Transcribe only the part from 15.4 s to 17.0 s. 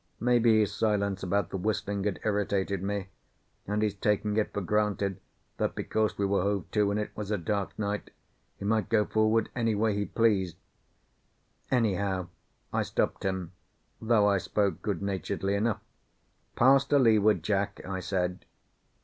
enough. "Pass to